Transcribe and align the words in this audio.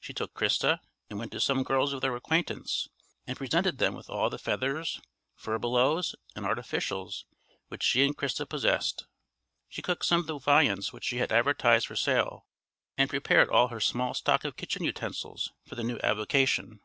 She 0.00 0.12
took 0.12 0.34
Christa 0.34 0.80
and 1.08 1.20
went 1.20 1.30
to 1.30 1.40
some 1.40 1.62
girls 1.62 1.92
of 1.92 2.00
their 2.00 2.16
acquaintance, 2.16 2.88
and 3.28 3.36
presented 3.38 3.78
them 3.78 3.94
with 3.94 4.10
all 4.10 4.28
the 4.28 4.36
feathers, 4.36 5.00
furbelows, 5.36 6.16
and 6.34 6.44
artificials 6.44 7.26
which 7.68 7.84
she 7.84 8.04
and 8.04 8.16
Christa 8.16 8.44
possessed. 8.48 9.06
She 9.68 9.80
cooked 9.80 10.04
some 10.04 10.18
of 10.22 10.26
the 10.26 10.38
viands 10.40 10.92
which 10.92 11.04
she 11.04 11.18
had 11.18 11.30
advertised 11.30 11.86
for 11.86 11.94
sale, 11.94 12.44
and 12.98 13.08
prepared 13.08 13.50
all 13.50 13.68
her 13.68 13.78
small 13.78 14.14
stock 14.14 14.42
of 14.44 14.56
kitchen 14.56 14.82
utensils 14.82 15.52
for 15.64 15.76
the 15.76 15.84
new 15.84 16.00
avocation. 16.02 16.80